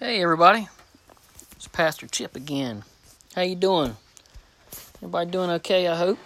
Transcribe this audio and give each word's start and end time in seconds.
Hey 0.00 0.22
everybody, 0.22 0.68
it's 1.56 1.66
Pastor 1.66 2.06
Chip 2.06 2.36
again. 2.36 2.84
How 3.34 3.42
you 3.42 3.56
doing? 3.56 3.96
Everybody 4.98 5.28
doing 5.28 5.50
okay? 5.50 5.88
I 5.88 5.96
hope. 5.96 6.20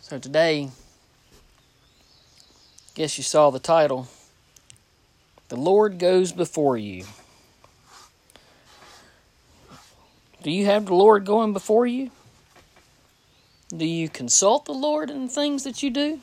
So 0.00 0.18
today, 0.18 0.70
guess 2.94 3.18
you 3.18 3.24
saw 3.24 3.50
the 3.50 3.58
title. 3.58 4.08
The 5.48 5.56
Lord 5.56 5.98
goes 5.98 6.32
before 6.32 6.78
you. 6.78 7.04
Do 10.42 10.50
you 10.50 10.64
have 10.64 10.86
the 10.86 10.94
Lord 10.94 11.26
going 11.26 11.52
before 11.52 11.86
you? 11.86 12.10
Do 13.68 13.84
you 13.84 14.08
consult 14.08 14.64
the 14.64 14.72
Lord 14.72 15.10
in 15.10 15.28
things 15.28 15.64
that 15.64 15.82
you 15.82 15.90
do? 15.90 16.22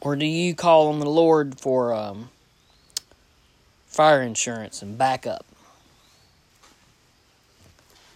Or 0.00 0.16
do 0.16 0.24
you 0.24 0.54
call 0.54 0.88
on 0.88 0.98
the 0.98 1.08
Lord 1.08 1.60
for 1.60 1.92
um, 1.92 2.30
fire 3.86 4.22
insurance 4.22 4.80
and 4.80 4.96
backup? 4.96 5.44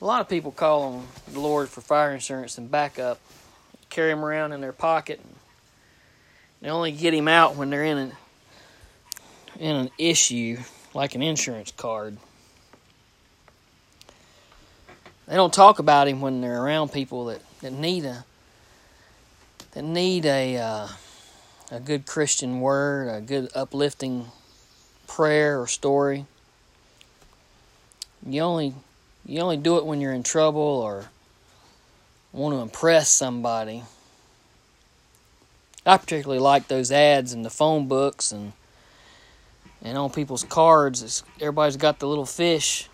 A 0.01 0.05
lot 0.05 0.20
of 0.20 0.28
people 0.28 0.51
call 0.51 0.83
on 0.83 1.06
the 1.33 1.41
Lord 1.41 1.69
for 1.69 1.80
fire 1.80 2.12
insurance 2.12 2.59
and 2.59 2.70
backup, 2.70 3.20
carry 3.91 4.11
him 4.11 4.25
around 4.25 4.52
in 4.52 4.61
their 4.61 4.73
pocket. 4.73 5.20
They 6.61 6.69
only 6.69 6.92
get 6.92 7.12
him 7.12 7.28
out 7.28 7.56
when 7.56 7.69
they're 7.69 7.84
in 7.84 7.98
an, 7.98 8.12
in 9.59 9.77
an 9.77 9.91
issue, 9.98 10.59
like 10.95 11.14
an 11.14 11.23
insurance 11.23 11.70
card. 11.70 12.16
They 15.27 15.37
don't 15.37 15.53
talk 15.53 15.78
about 15.78 16.09
him 16.09 16.20
when 16.20 16.41
they're 16.41 16.62
around 16.62 16.92
people 16.92 17.27
that, 17.27 17.41
that 17.61 17.73
need 17.73 18.05
a 18.05 18.25
that 19.73 19.83
need 19.83 20.25
a 20.25 20.56
uh, 20.59 20.89
a 21.71 21.81
good 21.81 22.07
Christian 22.07 22.61
word, 22.61 23.09
a 23.09 23.21
good 23.21 23.51
uplifting 23.55 24.27
prayer 25.07 25.61
or 25.61 25.67
story. 25.67 26.27
You 28.27 28.43
only 28.43 28.75
you 29.27 29.41
only 29.41 29.56
do 29.56 29.79
it 29.79 29.87
when 29.87 30.01
you're 30.01 30.12
in 30.12 30.23
trouble 30.23 30.61
or 30.61 31.06
want 32.33 32.55
to 32.55 32.61
impress 32.61 33.09
somebody. 33.09 33.83
I 35.87 35.97
particularly 35.97 36.41
like 36.41 36.69
those 36.69 36.91
ads 36.91 37.33
in 37.33 37.43
the 37.43 37.51
phone 37.51 37.87
books 37.89 38.33
and 38.33 38.53
and 39.83 39.99
on 39.99 40.11
people's 40.11 40.45
cards. 40.45 41.23
Everybody's 41.41 41.77
got 41.77 41.99
the 41.99 42.09
little 42.09 42.27
fish. 42.27 42.89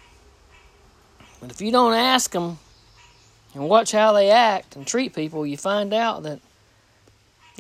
But 1.41 1.51
if 1.51 1.61
you 1.61 1.71
don't 1.71 1.95
ask 1.95 2.33
them 2.33 2.59
and 3.55 3.69
watch 3.69 3.93
how 3.93 4.13
they 4.13 4.31
act 4.31 4.77
and 4.77 4.87
treat 4.87 5.15
people, 5.15 5.47
you 5.47 5.57
find 5.57 5.95
out 5.95 6.25
that 6.25 6.41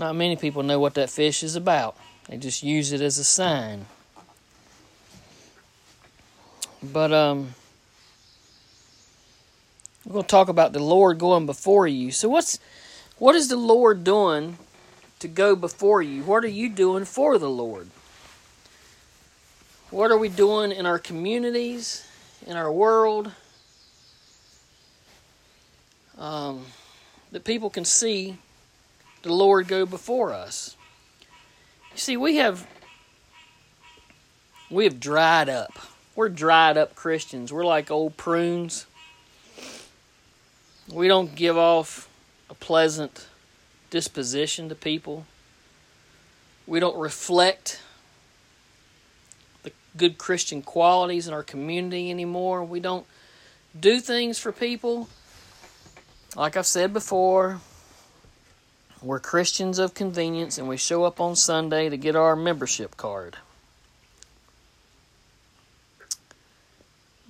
not 0.00 0.16
many 0.16 0.34
people 0.34 0.62
know 0.62 0.80
what 0.80 0.94
that 0.94 1.10
fish 1.10 1.42
is 1.42 1.56
about. 1.56 1.94
They 2.26 2.38
just 2.38 2.62
use 2.62 2.90
it 2.92 3.02
as 3.02 3.18
a 3.18 3.24
sign. 3.24 3.84
But 6.82 7.12
um 7.12 7.54
we're 10.06 10.14
going 10.14 10.24
to 10.24 10.28
talk 10.28 10.48
about 10.48 10.72
the 10.72 10.82
Lord 10.82 11.18
going 11.18 11.44
before 11.44 11.86
you. 11.86 12.10
So 12.10 12.30
what's 12.30 12.58
what 13.18 13.34
is 13.34 13.48
the 13.48 13.56
Lord 13.56 14.02
doing 14.02 14.56
to 15.18 15.28
go 15.28 15.54
before 15.54 16.00
you? 16.00 16.22
What 16.22 16.42
are 16.44 16.48
you 16.48 16.70
doing 16.70 17.04
for 17.04 17.36
the 17.36 17.50
Lord? 17.50 17.90
What 19.90 20.10
are 20.10 20.16
we 20.16 20.30
doing 20.30 20.72
in 20.72 20.86
our 20.86 20.98
communities, 20.98 22.08
in 22.46 22.56
our 22.56 22.72
world? 22.72 23.32
Um, 26.16 26.64
that 27.32 27.44
people 27.44 27.68
can 27.68 27.84
see 27.84 28.38
the 29.22 29.32
Lord 29.32 29.68
go 29.68 29.86
before 29.86 30.32
us. 30.32 30.76
You 31.92 31.98
see, 31.98 32.16
we 32.16 32.36
have 32.36 32.66
we 34.70 34.84
have 34.84 35.00
dried 35.00 35.48
up. 35.48 35.72
We're 36.14 36.28
dried 36.28 36.76
up 36.76 36.94
Christians. 36.94 37.52
We're 37.52 37.64
like 37.64 37.90
old 37.90 38.16
prunes. 38.16 38.86
We 40.92 41.08
don't 41.08 41.34
give 41.34 41.56
off 41.56 42.08
a 42.48 42.54
pleasant 42.54 43.26
disposition 43.90 44.68
to 44.68 44.74
people. 44.74 45.26
We 46.66 46.78
don't 46.78 46.96
reflect 46.96 47.80
the 49.62 49.72
good 49.96 50.18
Christian 50.18 50.62
qualities 50.62 51.26
in 51.26 51.34
our 51.34 51.42
community 51.42 52.10
anymore. 52.10 52.64
We 52.64 52.80
don't 52.80 53.06
do 53.78 54.00
things 54.00 54.38
for 54.38 54.52
people. 54.52 55.08
Like 56.36 56.56
I've 56.56 56.66
said 56.66 56.92
before, 56.92 57.60
we're 59.02 59.20
Christians 59.20 59.78
of 59.78 59.94
convenience 59.94 60.58
and 60.58 60.68
we 60.68 60.76
show 60.76 61.04
up 61.04 61.20
on 61.20 61.36
Sunday 61.36 61.88
to 61.88 61.96
get 61.96 62.16
our 62.16 62.36
membership 62.36 62.96
card. 62.96 63.36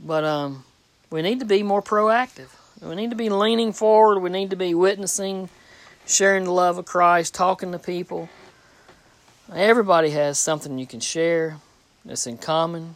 But 0.02 0.24
um, 0.24 0.64
we 1.10 1.22
need 1.22 1.40
to 1.40 1.44
be 1.44 1.62
more 1.62 1.82
proactive. 1.82 2.48
We 2.80 2.94
need 2.94 3.10
to 3.10 3.16
be 3.16 3.28
leaning 3.28 3.72
forward. 3.72 4.20
We 4.20 4.30
need 4.30 4.50
to 4.50 4.56
be 4.56 4.74
witnessing, 4.74 5.50
sharing 6.06 6.44
the 6.44 6.52
love 6.52 6.78
of 6.78 6.86
Christ, 6.86 7.34
talking 7.34 7.72
to 7.72 7.78
people. 7.78 8.28
Everybody 9.54 10.10
has 10.10 10.38
something 10.38 10.78
you 10.78 10.86
can 10.86 11.00
share 11.00 11.58
that's 12.04 12.26
in 12.26 12.38
common. 12.38 12.94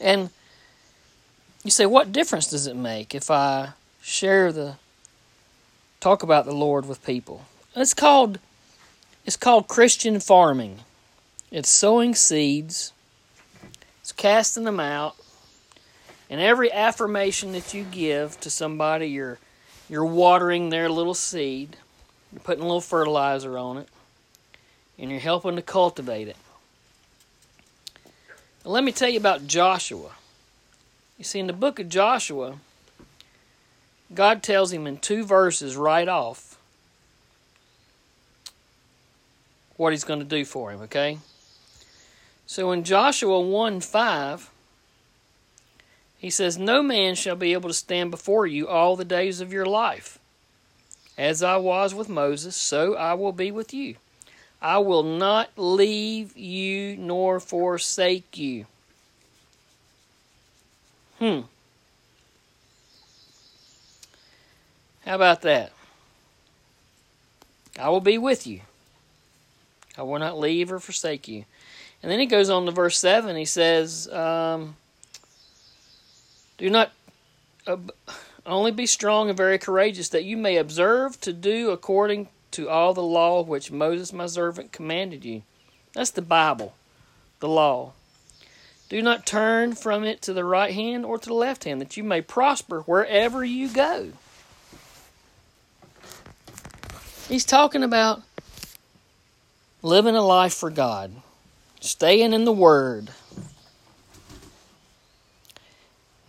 And 0.00 0.30
you 1.64 1.70
say, 1.70 1.86
what 1.86 2.12
difference 2.12 2.48
does 2.48 2.66
it 2.66 2.76
make 2.76 3.14
if 3.14 3.30
I 3.30 3.70
share 4.02 4.52
the 4.52 4.76
talk 6.00 6.22
about 6.22 6.44
the 6.44 6.54
Lord 6.54 6.86
with 6.86 7.04
people. 7.04 7.44
It's 7.74 7.94
called 7.94 8.38
it's 9.24 9.36
called 9.36 9.68
Christian 9.68 10.20
farming. 10.20 10.80
It's 11.50 11.68
sowing 11.68 12.14
seeds, 12.14 12.92
it's 14.00 14.12
casting 14.12 14.64
them 14.64 14.80
out, 14.80 15.16
and 16.30 16.40
every 16.40 16.70
affirmation 16.70 17.52
that 17.52 17.72
you 17.72 17.84
give 17.84 18.38
to 18.40 18.50
somebody, 18.50 19.06
you're 19.06 19.38
you're 19.88 20.04
watering 20.04 20.68
their 20.68 20.90
little 20.90 21.14
seed, 21.14 21.76
you're 22.32 22.40
putting 22.40 22.62
a 22.62 22.66
little 22.66 22.82
fertilizer 22.82 23.56
on 23.56 23.78
it, 23.78 23.88
and 24.98 25.10
you're 25.10 25.20
helping 25.20 25.56
to 25.56 25.62
cultivate 25.62 26.28
it. 26.28 26.36
Let 28.64 28.84
me 28.84 28.92
tell 28.92 29.08
you 29.08 29.18
about 29.18 29.46
Joshua. 29.46 30.10
You 31.16 31.24
see, 31.24 31.38
in 31.38 31.46
the 31.46 31.54
book 31.54 31.78
of 31.78 31.88
Joshua, 31.88 32.58
God 34.12 34.42
tells 34.42 34.72
him 34.72 34.86
in 34.86 34.98
two 34.98 35.24
verses 35.24 35.76
right 35.76 36.08
off 36.08 36.58
what 39.76 39.92
he's 39.92 40.04
going 40.04 40.18
to 40.18 40.24
do 40.24 40.44
for 40.44 40.70
him, 40.72 40.82
okay? 40.82 41.18
So 42.46 42.72
in 42.72 42.84
Joshua 42.84 43.40
1 43.40 43.80
5, 43.80 44.50
he 46.18 46.30
says, 46.30 46.58
No 46.58 46.82
man 46.82 47.14
shall 47.14 47.36
be 47.36 47.52
able 47.52 47.68
to 47.68 47.74
stand 47.74 48.10
before 48.10 48.46
you 48.46 48.66
all 48.66 48.96
the 48.96 49.04
days 49.04 49.40
of 49.40 49.52
your 49.52 49.66
life. 49.66 50.18
As 51.16 51.42
I 51.42 51.56
was 51.56 51.94
with 51.94 52.08
Moses, 52.08 52.56
so 52.56 52.94
I 52.94 53.14
will 53.14 53.32
be 53.32 53.50
with 53.50 53.74
you. 53.74 53.96
I 54.60 54.78
will 54.78 55.04
not 55.04 55.50
leave 55.56 56.36
you 56.36 56.96
nor 56.96 57.38
forsake 57.38 58.36
you. 58.36 58.66
Hmm. 61.18 61.40
How 65.08 65.14
about 65.14 65.40
that? 65.40 65.72
I 67.80 67.88
will 67.88 68.02
be 68.02 68.18
with 68.18 68.46
you. 68.46 68.60
I 69.96 70.02
will 70.02 70.18
not 70.18 70.38
leave 70.38 70.70
or 70.70 70.78
forsake 70.78 71.26
you. 71.26 71.46
And 72.02 72.12
then 72.12 72.20
he 72.20 72.26
goes 72.26 72.50
on 72.50 72.66
to 72.66 72.72
verse 72.72 72.98
7. 72.98 73.34
He 73.34 73.46
says, 73.46 74.06
um, 74.12 74.76
Do 76.58 76.68
not 76.68 76.92
only 78.44 78.70
be 78.70 78.84
strong 78.84 79.30
and 79.30 79.36
very 79.36 79.56
courageous, 79.56 80.10
that 80.10 80.24
you 80.24 80.36
may 80.36 80.58
observe 80.58 81.18
to 81.22 81.32
do 81.32 81.70
according 81.70 82.28
to 82.50 82.68
all 82.68 82.92
the 82.92 83.02
law 83.02 83.42
which 83.42 83.72
Moses 83.72 84.12
my 84.12 84.26
servant 84.26 84.72
commanded 84.72 85.24
you. 85.24 85.40
That's 85.94 86.10
the 86.10 86.20
Bible, 86.20 86.74
the 87.40 87.48
law. 87.48 87.92
Do 88.90 89.00
not 89.00 89.24
turn 89.24 89.74
from 89.74 90.04
it 90.04 90.20
to 90.22 90.34
the 90.34 90.44
right 90.44 90.74
hand 90.74 91.06
or 91.06 91.16
to 91.16 91.28
the 91.28 91.34
left 91.34 91.64
hand, 91.64 91.80
that 91.80 91.96
you 91.96 92.04
may 92.04 92.20
prosper 92.20 92.82
wherever 92.82 93.42
you 93.42 93.70
go. 93.70 94.12
He's 97.28 97.44
talking 97.44 97.82
about 97.82 98.22
living 99.82 100.16
a 100.16 100.22
life 100.22 100.54
for 100.54 100.70
God, 100.70 101.12
staying 101.78 102.32
in 102.32 102.46
the 102.46 102.52
Word. 102.52 103.10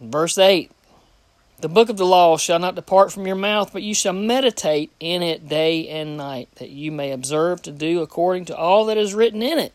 Verse 0.01 0.37
8 0.37 0.69
The 1.61 1.69
book 1.69 1.87
of 1.87 1.95
the 1.95 2.05
law 2.05 2.35
shall 2.35 2.59
not 2.59 2.75
depart 2.75 3.13
from 3.13 3.25
your 3.25 3.37
mouth, 3.37 3.71
but 3.71 3.81
you 3.81 3.93
shall 3.93 4.11
meditate 4.11 4.91
in 4.99 5.23
it 5.23 5.47
day 5.47 5.87
and 5.87 6.17
night, 6.17 6.49
that 6.55 6.69
you 6.69 6.91
may 6.91 7.11
observe 7.11 7.61
to 7.61 7.71
do 7.71 8.01
according 8.01 8.43
to 8.45 8.57
all 8.57 8.83
that 8.85 8.97
is 8.97 9.13
written 9.13 9.41
in 9.41 9.57
it. 9.57 9.71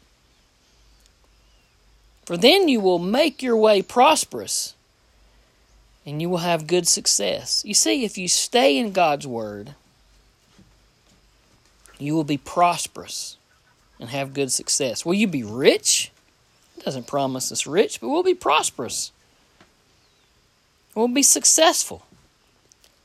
For 2.27 2.37
then 2.37 2.69
you 2.69 2.81
will 2.81 2.99
make 2.99 3.43
your 3.43 3.57
way 3.57 3.81
prosperous 3.81 4.75
and 6.05 6.21
you 6.21 6.29
will 6.29 6.39
have 6.39 6.67
good 6.67 6.87
success. 6.87 7.63
You 7.65 7.73
see, 7.73 8.05
if 8.05 8.19
you 8.19 8.29
stay 8.29 8.77
in 8.77 8.93
God's 8.93 9.27
Word, 9.27 9.75
you 12.05 12.15
will 12.15 12.25
be 12.25 12.39
prosperous. 12.39 13.37
and 14.01 14.11
have 14.11 14.35
good 14.35 14.51
success. 14.53 15.05
Will 15.07 15.15
you 15.15 15.27
be 15.27 15.45
rich? 15.45 16.11
It 16.77 16.85
doesn't 16.85 17.07
promise 17.07 17.53
us 17.53 17.67
rich, 17.67 18.01
but 18.01 18.09
we'll 18.09 18.23
be 18.23 18.35
prosperous. 18.35 19.13
We'll 20.95 21.09
be 21.09 21.23
successful. 21.23 22.05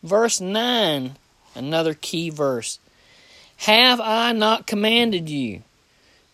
Verse 0.04 0.42
9, 0.42 1.16
another 1.56 1.94
key 1.94 2.30
verse. 2.30 2.80
Have 3.58 4.00
I 4.00 4.32
not 4.32 4.68
commanded 4.68 5.30
you? 5.30 5.64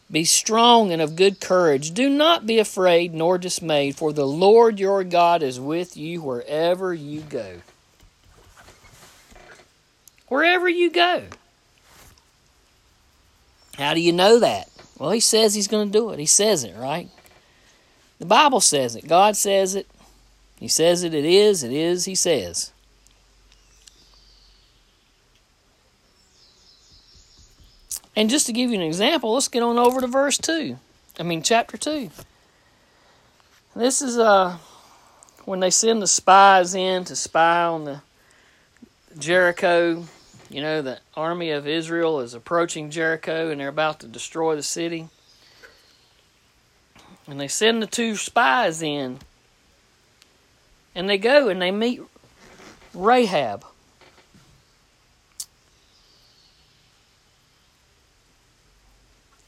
Be 0.10 0.24
strong 0.24 0.92
and 0.92 1.02
of 1.02 1.16
good 1.16 1.42
courage. 1.42 1.92
Do 1.92 2.10
not 2.10 2.46
be 2.46 2.60
afraid 2.60 3.14
nor 3.14 3.38
dismayed, 3.38 3.96
for 3.96 4.14
the 4.14 4.28
Lord 4.28 4.80
your 4.80 5.04
God 5.04 5.42
is 5.42 5.60
with 5.60 5.98
you 5.98 6.22
wherever 6.22 6.94
you 6.94 7.22
go. 7.22 7.62
Wherever 10.28 10.70
you 10.70 10.92
go. 10.92 11.24
How 13.78 13.94
do 13.94 14.00
you 14.00 14.14
know 14.14 14.40
that? 14.40 14.70
Well, 14.98 15.12
he 15.12 15.20
says 15.20 15.54
he's 15.54 15.68
going 15.68 15.92
to 15.92 15.98
do 15.98 16.10
it. 16.12 16.20
He 16.20 16.26
says 16.26 16.64
it, 16.64 16.76
right? 16.78 17.10
The 18.20 18.26
Bible 18.26 18.62
says 18.62 18.96
it. 18.96 19.08
God 19.08 19.36
says 19.36 19.76
it. 19.76 19.88
He 20.60 20.70
says 20.70 21.04
it, 21.04 21.14
it 21.14 21.26
is, 21.26 21.64
it 21.64 21.74
is, 21.74 22.06
he 22.06 22.16
says. 22.16 22.72
And 28.16 28.30
just 28.30 28.46
to 28.46 28.54
give 28.54 28.70
you 28.70 28.78
an 28.78 28.82
example, 28.82 29.34
let's 29.34 29.50
get 29.50 29.62
on 29.62 29.78
over 29.78 30.00
to 30.00 30.08
verse 30.08 30.38
2. 30.38 30.78
I 31.20 31.24
mean, 31.24 31.42
chapter 31.42 31.78
2. 31.78 32.10
This 33.76 34.02
is 34.02 34.18
uh, 34.18 34.58
when 35.44 35.60
they 35.60 35.70
send 35.70 36.02
the 36.02 36.08
spies 36.08 36.74
in 36.74 37.04
to 37.06 37.16
spy 37.16 37.64
on 37.66 37.84
the 37.84 38.02
Jericho 39.18 40.06
you 40.50 40.62
know, 40.62 40.82
the 40.82 41.00
army 41.16 41.52
of 41.52 41.68
Israel 41.68 42.20
is 42.20 42.34
approaching 42.34 42.90
Jericho 42.92 43.50
and 43.50 43.60
they're 43.60 43.68
about 43.68 44.00
to 44.02 44.08
destroy 44.08 44.56
the 44.56 44.64
city. 44.64 45.10
And 47.28 47.40
they 47.40 47.48
send 47.48 47.82
the 47.82 47.88
two 47.88 48.16
spies 48.16 48.82
in. 48.82 49.20
And 50.94 51.10
they 51.10 51.18
go 51.18 51.50
and 51.50 51.62
they 51.62 51.72
meet 51.72 52.02
Rahab. 52.94 53.66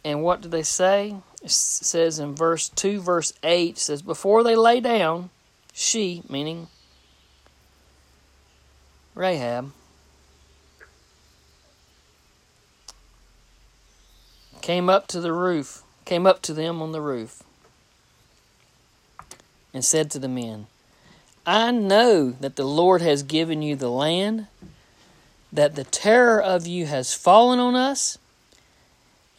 And 0.03 0.23
what 0.23 0.41
do 0.41 0.49
they 0.49 0.63
say? 0.63 1.17
It 1.43 1.51
says 1.51 2.17
in 2.17 2.33
verse 2.33 2.69
2, 2.69 3.01
verse 3.01 3.33
8, 3.43 3.77
says, 3.77 4.01
Before 4.01 4.43
they 4.43 4.55
lay 4.55 4.79
down, 4.79 5.29
she, 5.73 6.23
meaning 6.29 6.67
Rahab, 9.13 9.71
came 14.67 14.89
up 14.89 15.07
to 15.07 15.21
the 15.21 15.31
roof, 15.31 15.81
came 16.03 16.27
up 16.27 16.41
to 16.41 16.53
them 16.53 16.81
on 16.81 16.91
the 16.91 16.99
roof, 16.99 17.41
and 19.73 19.85
said 19.85 20.11
to 20.11 20.19
the 20.19 20.27
men, 20.27 20.67
I 21.45 21.71
know 21.71 22.31
that 22.31 22.57
the 22.57 22.65
Lord 22.65 23.01
has 23.01 23.23
given 23.23 23.61
you 23.61 23.77
the 23.77 23.89
land, 23.89 24.47
that 25.53 25.75
the 25.75 25.85
terror 25.85 26.43
of 26.43 26.67
you 26.67 26.85
has 26.85 27.13
fallen 27.13 27.59
on 27.59 27.75
us, 27.75 28.17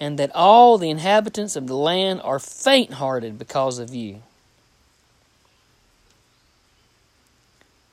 and 0.00 0.18
that 0.18 0.34
all 0.34 0.78
the 0.78 0.88
inhabitants 0.88 1.56
of 1.56 1.66
the 1.66 1.76
land 1.76 2.22
are 2.24 2.38
faint 2.38 2.94
hearted 2.94 3.38
because 3.38 3.78
of 3.78 3.94
you. 3.94 4.22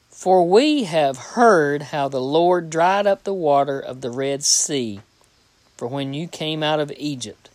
For 0.10 0.48
we 0.48 0.86
have 0.86 1.18
heard 1.36 1.81
how 1.81 2.08
the 2.08 2.22
Lord 2.22 2.70
dried 2.70 3.06
up 3.06 3.26
the 3.26 3.34
water 3.34 3.78
of 3.78 4.00
the 4.00 4.10
Red 4.10 4.42
Sea 4.46 5.02
for 5.77 5.88
when 5.88 6.13
you 6.13 6.27
came 6.27 6.63
out 6.63 6.80
of 6.80 6.92
Egypt, 6.98 7.50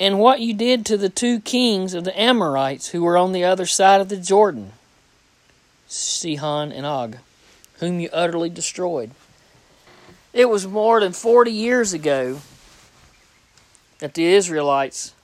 and 0.00 0.18
what 0.18 0.40
you 0.40 0.54
did 0.54 0.84
to 0.86 0.96
the 0.96 1.08
two 1.08 1.40
kings 1.40 1.94
of 1.94 2.04
the 2.04 2.20
Amorites 2.20 2.88
who 2.88 3.02
were 3.02 3.16
on 3.16 3.32
the 3.32 3.44
other 3.44 3.66
side 3.66 4.00
of 4.00 4.08
the 4.08 4.16
Jordan, 4.16 4.72
Sihon 5.86 6.72
and 6.72 6.86
Og, 6.86 7.18
whom 7.78 8.00
you 8.00 8.08
utterly 8.12 8.48
destroyed. 8.48 9.10
It 10.32 10.48
was 10.48 10.66
more 10.66 11.00
than 11.00 11.12
40 11.12 11.50
years 11.50 11.92
ago 11.92 12.40
that 13.98 14.14
the 14.14 14.24
Israelites 14.24 15.14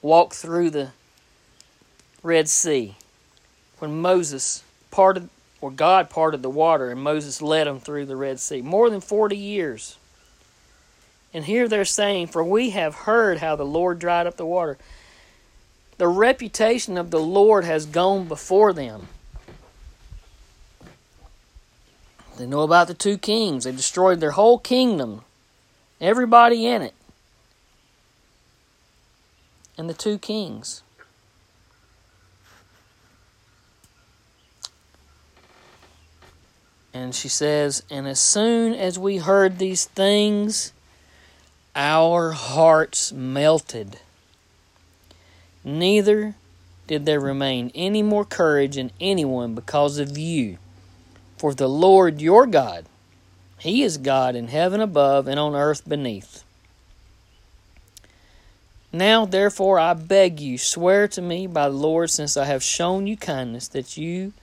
walked 0.00 0.34
through 0.34 0.70
the 0.70 0.90
Red 2.22 2.48
Sea 2.48 2.96
when 3.78 4.00
Moses 4.00 4.64
parted, 4.90 5.28
or 5.60 5.70
God 5.70 6.08
parted 6.08 6.42
the 6.42 6.50
water, 6.50 6.90
and 6.90 7.02
Moses 7.02 7.42
led 7.42 7.66
them 7.66 7.80
through 7.80 8.06
the 8.06 8.16
Red 8.16 8.40
Sea. 8.40 8.62
More 8.62 8.88
than 8.88 9.00
40 9.00 9.36
years. 9.36 9.96
And 11.34 11.44
here 11.44 11.68
they're 11.68 11.84
saying, 11.84 12.28
For 12.28 12.44
we 12.44 12.70
have 12.70 12.94
heard 12.94 13.38
how 13.38 13.56
the 13.56 13.64
Lord 13.64 13.98
dried 13.98 14.26
up 14.26 14.36
the 14.36 14.46
water. 14.46 14.78
The 15.98 16.08
reputation 16.08 16.98
of 16.98 17.10
the 17.10 17.20
Lord 17.20 17.64
has 17.64 17.86
gone 17.86 18.26
before 18.26 18.72
them. 18.72 19.08
They 22.38 22.46
know 22.46 22.62
about 22.62 22.88
the 22.88 22.94
two 22.94 23.18
kings. 23.18 23.64
They 23.64 23.72
destroyed 23.72 24.20
their 24.20 24.32
whole 24.32 24.58
kingdom, 24.58 25.22
everybody 26.00 26.66
in 26.66 26.82
it. 26.82 26.94
And 29.78 29.88
the 29.88 29.94
two 29.94 30.18
kings. 30.18 30.82
And 36.94 37.14
she 37.14 37.28
says, 37.28 37.82
And 37.90 38.06
as 38.06 38.20
soon 38.20 38.74
as 38.74 38.98
we 38.98 39.18
heard 39.18 39.58
these 39.58 39.86
things, 39.86 40.72
our 41.74 42.32
hearts 42.32 43.12
melted. 43.12 43.98
Neither 45.64 46.34
did 46.86 47.06
there 47.06 47.20
remain 47.20 47.70
any 47.74 48.02
more 48.02 48.24
courage 48.24 48.76
in 48.76 48.90
anyone 49.00 49.54
because 49.54 49.98
of 49.98 50.18
you. 50.18 50.58
For 51.38 51.54
the 51.54 51.68
Lord 51.68 52.20
your 52.20 52.46
God, 52.46 52.86
He 53.58 53.82
is 53.82 53.98
God 53.98 54.36
in 54.36 54.48
heaven 54.48 54.80
above 54.80 55.26
and 55.26 55.40
on 55.40 55.54
earth 55.54 55.88
beneath. 55.88 56.44
Now, 58.92 59.24
therefore, 59.24 59.78
I 59.78 59.94
beg 59.94 60.38
you, 60.38 60.58
swear 60.58 61.08
to 61.08 61.22
me 61.22 61.46
by 61.46 61.70
the 61.70 61.74
Lord, 61.74 62.10
since 62.10 62.36
I 62.36 62.44
have 62.44 62.62
shown 62.62 63.06
you 63.06 63.16
kindness, 63.16 63.68
that 63.68 63.96
you 63.96 64.34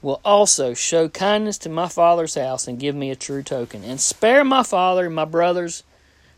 will 0.00 0.20
also 0.24 0.72
show 0.72 1.10
kindness 1.10 1.58
to 1.58 1.68
my 1.68 1.88
father's 1.88 2.36
house 2.36 2.66
and 2.66 2.80
give 2.80 2.94
me 2.94 3.10
a 3.10 3.16
true 3.16 3.42
token, 3.42 3.84
and 3.84 4.00
spare 4.00 4.44
my 4.44 4.62
father 4.62 5.06
and 5.06 5.14
my 5.14 5.26
brothers 5.26 5.82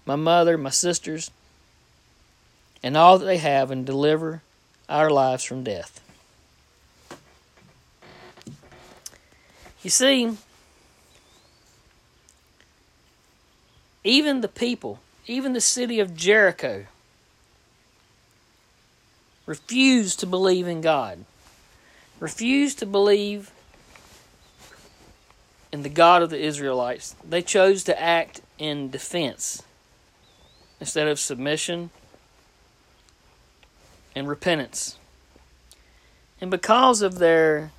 my 0.09 0.17
mother, 0.17 0.57
my 0.57 0.71
sisters, 0.71 1.31
and 2.83 2.97
all 2.97 3.19
that 3.19 3.27
they 3.27 3.37
have, 3.37 3.71
and 3.71 3.85
deliver 3.85 4.41
our 4.89 5.11
lives 5.11 5.45
from 5.45 5.63
death. 5.63 6.01
You 9.83 9.91
see, 9.91 10.35
even 14.03 14.41
the 14.41 14.49
people, 14.49 14.99
even 15.27 15.53
the 15.53 15.61
city 15.61 16.01
of 16.01 16.17
Jericho, 16.17 16.87
refused 19.45 20.21
to 20.21 20.27
believe 20.27 20.67
in 20.67 20.81
God, 20.81 21.27
refused 22.19 22.79
to 22.79 22.87
believe 22.87 23.51
in 25.71 25.83
the 25.83 25.91
God 25.91 26.23
of 26.23 26.31
the 26.31 26.41
Israelites. 26.41 27.15
They 27.29 27.43
chose 27.43 27.85
to 27.85 28.01
act 28.01 28.41
in 28.59 28.89
defense 28.89 29.65
instead 30.81 31.09
of 31.09 31.19
submission 31.19 31.91
and 34.15 34.29
repentance. 34.29 34.99
And 36.41 36.51
because 36.51 37.03
of 37.03 37.19
their 37.19 37.73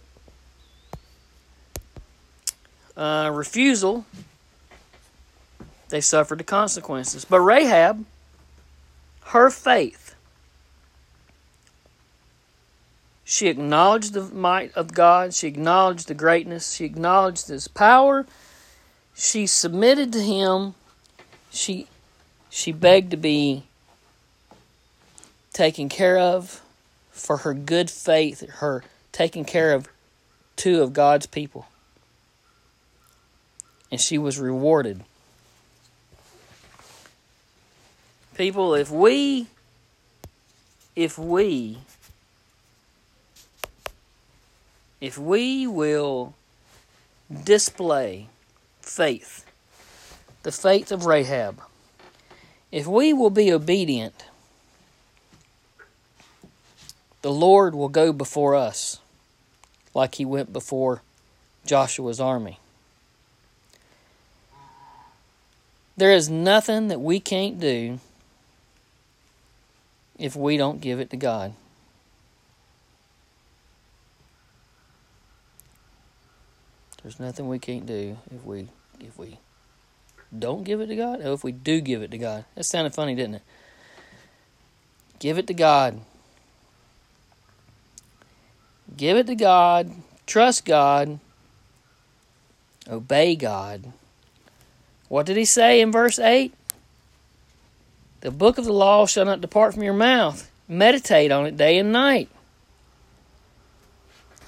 uh, 2.98 3.32
refusal, 3.34 4.06
they 5.90 6.02
suffered 6.02 6.40
the 6.40 6.44
consequences. 6.44 7.26
But 7.26 7.40
Rahab, 7.42 8.06
her 9.26 9.50
faith, 9.50 10.16
she 13.24 13.48
acknowledged 13.48 14.14
the 14.14 14.24
might 14.24 14.76
of 14.76 14.94
God, 14.94 15.34
she 15.34 15.48
acknowledged 15.48 16.08
the 16.08 16.14
greatness, 16.14 16.74
she 16.74 16.86
acknowledged 16.86 17.48
his 17.48 17.68
power, 17.68 18.26
she 19.16 19.46
submitted 19.46 20.12
to 20.14 20.22
him, 20.22 20.76
she 21.52 21.88
she 22.50 22.72
begged 22.72 23.12
to 23.12 23.18
be 23.18 23.64
taken 25.54 25.90
care 25.90 26.18
of 26.18 26.62
for 27.12 27.38
her 27.38 27.54
good 27.54 27.90
faith, 27.90 28.48
her 28.50 28.84
taking 29.12 29.46
care 29.46 29.74
of 29.74 29.88
two 30.56 30.82
of 30.82 30.94
God's 30.94 31.26
people. 31.26 31.68
And 33.92 34.00
she 34.00 34.18
was 34.18 34.40
rewarded. 34.40 35.04
People, 38.36 38.74
if 38.74 38.90
we 38.90 39.48
if 40.96 41.18
we 41.18 41.80
if 45.02 45.18
we 45.18 45.66
will 45.66 46.34
display 47.44 48.28
faith, 48.82 49.46
the 50.44 50.52
faith 50.52 50.92
of 50.92 51.06
Rahab, 51.06 51.62
If 52.72 52.86
we 52.86 53.14
will 53.14 53.30
be 53.30 53.52
obedient, 53.52 54.26
the 57.22 57.32
Lord 57.32 57.74
will 57.74 57.90
go 57.90 58.14
before 58.14 58.56
us 58.56 59.00
like 59.94 60.16
he 60.16 60.26
went 60.26 60.54
before 60.54 61.02
Joshua's 61.66 62.20
army. 62.20 62.60
There 65.98 66.12
is 66.12 66.30
nothing 66.30 66.88
that 66.88 67.02
we 67.02 67.20
can't 67.20 67.60
do 67.60 68.00
if 70.18 70.36
we 70.36 70.56
don't 70.56 70.80
give 70.80 71.00
it 71.00 71.10
to 71.10 71.18
God. 71.18 71.54
There's 77.02 77.20
nothing 77.20 77.48
we 77.48 77.60
can't 77.60 77.86
do 77.86 78.18
if 78.34 78.46
we 78.46 78.68
if 79.00 79.18
we 79.18 79.40
don't 80.38 80.64
give 80.64 80.80
it 80.82 80.88
to 80.88 80.96
God, 80.96 81.22
or 81.22 81.34
if 81.34 81.44
we 81.44 81.52
do 81.52 81.82
give 81.82 82.02
it 82.02 82.12
to 82.12 82.18
God. 82.18 82.46
That 82.56 82.64
sounded 82.64 82.94
funny, 82.94 83.16
didn't 83.16 83.36
it? 83.36 83.42
Give 85.18 85.38
it 85.38 85.48
to 85.48 85.54
God. 85.54 86.00
Give 88.96 89.18
it 89.18 89.28
to 89.28 89.36
God. 89.36 89.92
Trust 90.26 90.66
God. 90.66 91.20
Obey 92.90 93.36
God. 93.36 93.92
What 95.08 95.26
did 95.26 95.38
he 95.38 95.46
say 95.46 95.82
in 95.82 95.92
verse 95.92 96.20
8? 96.20 96.54
The 98.22 98.32
book 98.32 98.58
of 98.58 98.66
the 98.66 98.74
law 98.74 99.06
shall 99.06 99.26
not 99.26 99.42
depart 99.42 99.74
from 99.74 99.84
your 99.84 99.94
mouth. 99.94 100.50
Meditate 100.68 101.32
on 101.32 101.46
it 101.46 101.58
day 101.58 101.78
and 101.78 101.92
night. 101.92 102.30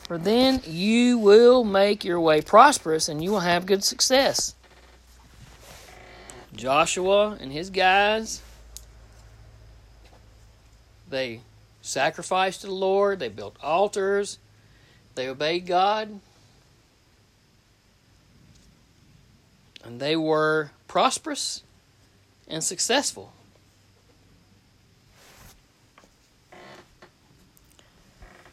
For 0.07 0.17
then 0.17 0.61
you 0.65 1.17
will 1.17 1.63
make 1.63 2.03
your 2.03 2.19
way 2.19 2.41
prosperous 2.41 3.07
and 3.07 3.23
you 3.23 3.31
will 3.31 3.39
have 3.39 3.65
good 3.65 3.83
success. 3.83 4.55
Joshua 6.55 7.37
and 7.39 7.51
his 7.51 7.69
guys, 7.69 8.41
they 11.09 11.41
sacrificed 11.81 12.61
to 12.61 12.67
the 12.67 12.73
Lord, 12.73 13.19
they 13.19 13.29
built 13.29 13.55
altars, 13.63 14.37
they 15.15 15.27
obeyed 15.27 15.65
God, 15.65 16.19
and 19.83 19.99
they 19.99 20.15
were 20.15 20.71
prosperous 20.87 21.63
and 22.47 22.63
successful. 22.63 23.33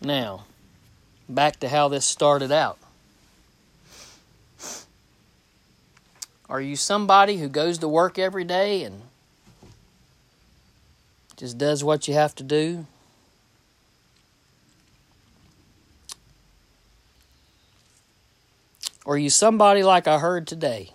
Now, 0.01 0.45
back 1.29 1.59
to 1.61 1.69
how 1.69 1.89
this 1.89 2.07
started 2.07 2.53
out. 2.53 2.79
Are 6.49 6.61
you 6.61 6.77
somebody 6.77 7.37
who 7.37 7.49
goes 7.49 7.79
to 7.79 7.89
work 7.89 8.19
every 8.19 8.45
day 8.45 8.83
and 8.83 9.03
just 11.37 11.59
does 11.59 11.85
what 11.85 12.09
you 12.09 12.15
have 12.15 12.35
to 12.37 12.43
do? 12.43 12.87
Or 19.05 19.15
are 19.15 19.19
you 19.19 19.31
somebody 19.31 19.83
like 19.83 20.07
I 20.07 20.19
heard 20.19 20.47
today? 20.47 20.93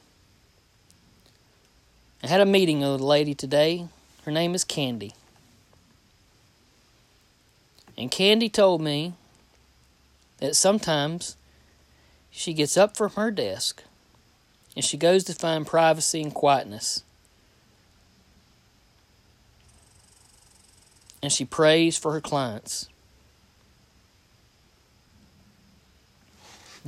I 2.24 2.27
had 2.27 2.41
a 2.41 2.45
meeting 2.45 2.79
with 2.79 3.01
a 3.01 3.05
lady 3.05 3.36
today. 3.36 3.88
Her 4.25 4.31
name 4.31 4.55
is 4.55 4.63
Candy. 4.63 5.13
And 7.98 8.10
Candy 8.10 8.50
told 8.50 8.81
me 8.81 9.13
that 10.39 10.55
sometimes 10.55 11.38
she 12.31 12.53
gets 12.53 12.75
up 12.75 12.98
from 12.98 13.12
her 13.12 13.29
desk 13.29 13.83
and 14.75 14.84
she 14.84 14.98
goes 14.98 15.24
to 15.25 15.34
find 15.34 15.65
privacy 15.65 16.22
and 16.22 16.34
quietness. 16.34 17.03
And 21.22 21.32
she 21.32 21.46
prays 21.46 21.98
for 21.98 22.12
her 22.12 22.22
clients. 22.22 22.89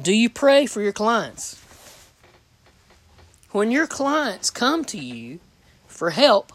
Do 0.02 0.14
you 0.14 0.30
pray 0.30 0.66
for 0.66 0.82
your 0.82 0.92
clients? 0.92 1.62
When 3.52 3.72
your 3.72 3.88
clients 3.88 4.50
come 4.50 4.84
to 4.86 4.98
you 4.98 5.40
for 5.88 6.10
help, 6.10 6.52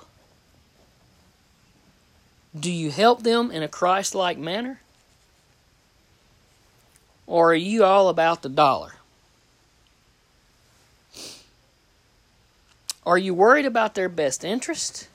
do 2.58 2.70
you 2.70 2.90
help 2.90 3.22
them 3.22 3.50
in 3.50 3.62
a 3.62 3.68
Christ 3.68 4.14
like 4.14 4.36
manner? 4.36 4.80
Or 7.26 7.52
are 7.52 7.54
you 7.54 7.84
all 7.84 8.08
about 8.08 8.42
the 8.42 8.50
dollar? 8.50 8.92
Are 13.06 13.18
you 13.18 13.34
worried 13.34 13.66
about 13.66 13.94
their 13.94 14.08
best 14.08 14.44
interest 14.44 15.08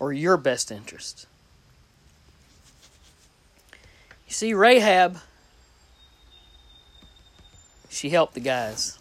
or 0.00 0.12
your 0.12 0.36
best 0.36 0.70
interest? 0.70 1.26
You 4.26 4.32
see, 4.32 4.54
Rahab, 4.54 5.18
she 7.90 8.08
helped 8.08 8.34
the 8.34 8.40
guys. 8.40 8.98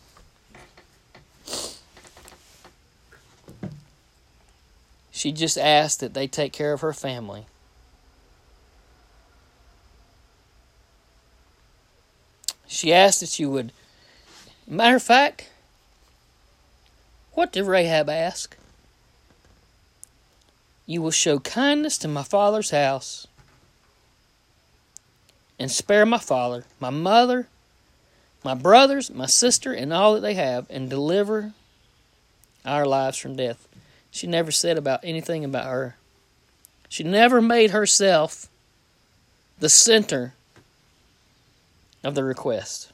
She 5.12 5.32
just 5.32 5.58
asked 5.58 6.00
that 6.00 6.16
they 6.16 6.28
take 6.28 6.52
care 6.52 6.74
of 6.74 6.82
her 6.82 6.94
family. 6.94 7.46
She 12.68 12.92
asked 12.92 13.20
that 13.20 13.38
you 13.38 13.48
would. 13.52 13.72
Matter 14.66 14.96
of 14.96 15.04
fact, 15.04 15.50
what 17.34 17.52
did 17.52 17.66
Rahab 17.66 18.10
ask? 18.10 18.58
You 20.86 21.02
will 21.02 21.12
show 21.12 21.40
kindness 21.40 21.98
to 22.00 22.08
my 22.08 22.24
father's 22.24 22.72
house 22.72 23.28
and 25.58 25.72
spare 25.72 26.06
my 26.06 26.18
father, 26.18 26.66
my 26.80 26.90
mother, 26.90 27.48
my 28.44 28.56
brothers, 28.56 29.12
my 29.12 29.28
sister, 29.28 29.72
and 29.72 29.94
all 29.94 30.16
that 30.16 30.22
they 30.22 30.34
have, 30.34 30.66
and 30.70 30.90
deliver 30.90 31.54
our 32.66 32.86
lives 32.86 33.18
from 33.18 33.36
death. 33.36 33.68
She 34.10 34.28
never 34.28 34.52
said 34.52 34.78
about 34.78 35.00
anything 35.04 35.46
about 35.46 35.66
her. 35.66 35.96
She 36.90 37.04
never 37.04 37.42
made 37.42 37.72
herself 37.72 38.50
the 39.60 39.70
center 39.70 40.34
of 42.04 42.16
the 42.16 42.24
request. 42.24 42.92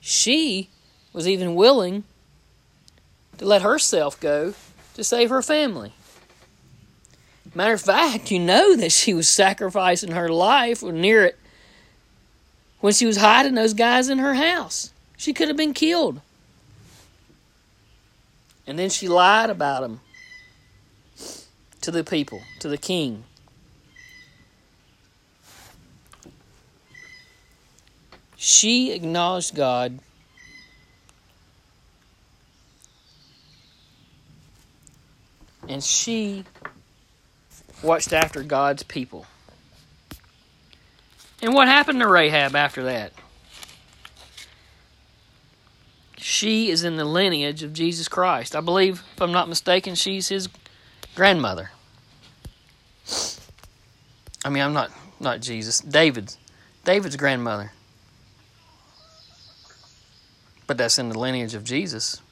She 0.00 0.68
was 1.16 1.26
even 1.26 1.54
willing 1.54 2.04
to 3.38 3.46
let 3.46 3.62
herself 3.62 4.20
go 4.20 4.52
to 4.92 5.02
save 5.02 5.30
her 5.30 5.40
family. 5.40 5.92
Matter 7.54 7.72
of 7.72 7.80
fact, 7.80 8.30
you 8.30 8.38
know 8.38 8.76
that 8.76 8.92
she 8.92 9.14
was 9.14 9.26
sacrificing 9.26 10.12
her 10.12 10.28
life 10.28 10.82
or 10.82 10.92
near 10.92 11.24
it 11.24 11.38
when 12.80 12.92
she 12.92 13.06
was 13.06 13.16
hiding 13.16 13.54
those 13.54 13.72
guys 13.72 14.10
in 14.10 14.18
her 14.18 14.34
house. 14.34 14.92
She 15.16 15.32
could 15.32 15.48
have 15.48 15.56
been 15.56 15.72
killed. 15.72 16.20
And 18.66 18.78
then 18.78 18.90
she 18.90 19.08
lied 19.08 19.48
about 19.48 19.80
them 19.80 20.00
to 21.80 21.90
the 21.90 22.04
people, 22.04 22.42
to 22.60 22.68
the 22.68 22.76
king. 22.76 23.24
She 28.36 28.92
acknowledged 28.92 29.54
God. 29.54 30.00
And 35.76 35.84
she 35.84 36.44
watched 37.82 38.14
after 38.14 38.42
God's 38.42 38.82
people. 38.82 39.26
And 41.42 41.52
what 41.52 41.68
happened 41.68 42.00
to 42.00 42.08
Rahab 42.08 42.56
after 42.56 42.84
that? 42.84 43.12
she 46.16 46.70
is 46.70 46.82
in 46.82 46.96
the 46.96 47.04
lineage 47.04 47.62
of 47.62 47.74
Jesus 47.74 48.08
Christ. 48.08 48.56
I 48.56 48.62
believe, 48.62 49.02
if 49.14 49.20
I'm 49.20 49.32
not 49.32 49.50
mistaken, 49.50 49.94
she's 49.94 50.28
his 50.28 50.48
grandmother. 51.14 51.72
I 54.42 54.48
mean, 54.48 54.62
I'm 54.62 54.72
not 54.72 54.90
not 55.20 55.42
Jesus, 55.42 55.80
David's 55.80 56.38
David's 56.84 57.16
grandmother. 57.16 57.70
But 60.66 60.78
that's 60.78 60.98
in 60.98 61.10
the 61.10 61.18
lineage 61.18 61.52
of 61.52 61.64
Jesus. 61.64 62.22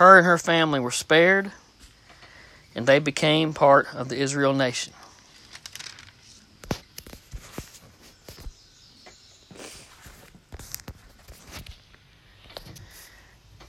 Her 0.00 0.16
and 0.16 0.26
her 0.26 0.38
family 0.38 0.80
were 0.80 0.90
spared, 0.90 1.52
and 2.74 2.86
they 2.86 2.98
became 3.00 3.52
part 3.52 3.94
of 3.94 4.08
the 4.08 4.16
Israel 4.16 4.54
nation. 4.54 4.94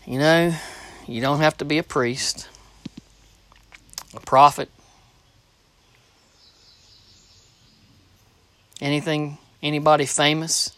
You 0.07 0.19
know, 0.19 0.55
you 1.05 1.19
don't 1.19 1.39
have 1.41 1.57
to 1.57 1.65
be 1.65 1.77
a 1.77 1.83
priest, 1.83 2.47
a 4.13 4.21
prophet, 4.21 4.69
anything, 8.79 9.38
anybody 9.61 10.05
famous, 10.05 10.71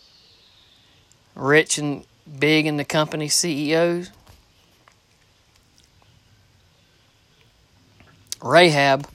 rich 1.36 1.78
and 1.78 2.08
big 2.40 2.66
in 2.66 2.78
the 2.78 2.86
company 2.86 3.28
CEOs. 3.30 4.10
Rahab 8.44 9.08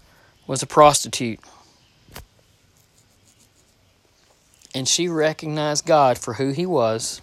was 0.46 0.62
a 0.62 0.66
prostitute. 0.66 1.38
And 4.74 4.88
she 4.88 5.06
recognized 5.06 5.84
God 5.84 6.16
for 6.16 6.34
who 6.34 6.50
He 6.52 6.64
was. 6.64 7.20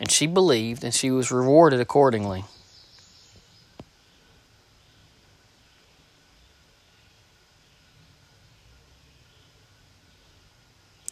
And 0.00 0.10
she 0.10 0.26
believed, 0.26 0.82
and 0.82 0.94
she 0.94 1.10
was 1.10 1.30
rewarded 1.30 1.80
accordingly. 1.80 2.44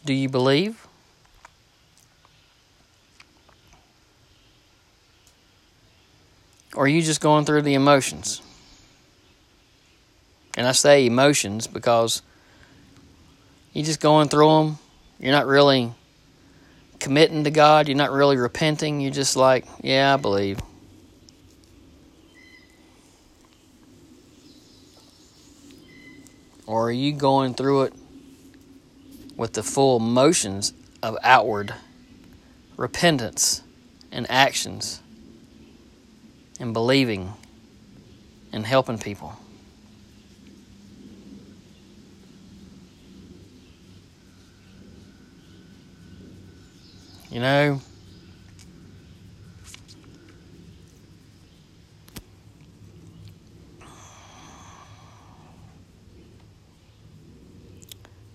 Do 0.03 0.13
you 0.13 0.29
believe? 0.29 0.87
Or 6.75 6.85
are 6.85 6.87
you 6.87 7.01
just 7.01 7.21
going 7.21 7.45
through 7.45 7.63
the 7.63 7.73
emotions? 7.73 8.41
And 10.57 10.67
I 10.67 10.71
say 10.71 11.05
emotions 11.05 11.67
because 11.67 12.21
you're 13.73 13.85
just 13.85 13.99
going 13.99 14.29
through 14.29 14.47
them. 14.47 14.79
You're 15.19 15.33
not 15.33 15.47
really 15.47 15.93
committing 16.99 17.43
to 17.43 17.51
God. 17.51 17.87
You're 17.87 17.97
not 17.97 18.11
really 18.11 18.37
repenting. 18.37 19.01
You're 19.01 19.11
just 19.11 19.35
like, 19.35 19.65
yeah, 19.81 20.13
I 20.13 20.17
believe. 20.17 20.59
Or 26.65 26.87
are 26.87 26.91
you 26.91 27.11
going 27.11 27.53
through 27.53 27.83
it 27.83 27.93
with 29.35 29.53
the 29.53 29.63
full 29.63 29.99
motions 29.99 30.73
of 31.03 31.17
outward 31.21 31.75
repentance 32.77 33.61
and 34.11 34.25
actions 34.29 35.01
and 36.59 36.73
believing 36.73 37.33
and 38.51 38.65
helping 38.65 38.97
people? 38.97 39.37
You 47.35 47.41
know, 47.41 47.81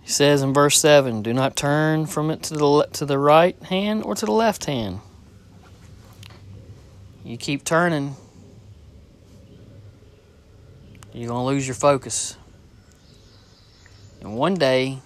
he 0.03 0.11
says 0.11 0.43
in 0.43 0.53
verse 0.53 0.79
7 0.79 1.23
do 1.23 1.33
not 1.33 1.57
turn 1.57 2.05
from 2.05 2.31
it 2.31 2.43
to 2.43 2.55
the, 2.55 2.89
to 2.93 3.07
the 3.07 3.17
right 3.17 3.57
hand 3.63 4.03
or 4.03 4.15
to 4.15 4.27
the 4.27 4.33
left 4.33 4.67
hand. 4.67 5.01
You 7.25 7.39
keep 7.39 7.65
turning, 7.65 8.17
you're 11.15 11.29
going 11.29 11.41
to 11.41 11.47
lose 11.47 11.67
your 11.67 11.75
focus. 11.75 12.37
And 14.21 14.37
one 14.37 14.57
day, 14.57 14.99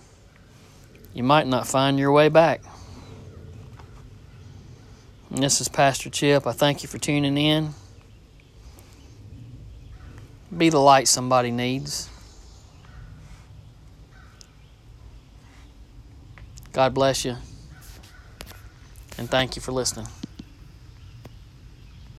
you 1.12 1.22
might 1.22 1.46
not 1.46 1.68
find 1.68 1.96
your 1.96 2.10
way 2.10 2.28
back. 2.28 2.60
This 5.36 5.60
is 5.60 5.66
Pastor 5.66 6.10
Chip. 6.10 6.46
I 6.46 6.52
thank 6.52 6.84
you 6.84 6.88
for 6.88 6.98
tuning 6.98 7.36
in. 7.36 7.74
Be 10.56 10.68
the 10.68 10.78
light 10.78 11.08
somebody 11.08 11.50
needs. 11.50 12.08
God 16.72 16.94
bless 16.94 17.24
you. 17.24 17.36
And 19.18 19.28
thank 19.28 19.56
you 19.56 19.62
for 19.62 19.72
listening. 19.72 20.06